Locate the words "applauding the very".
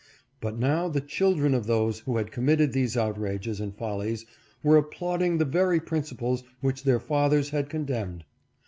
4.75-5.79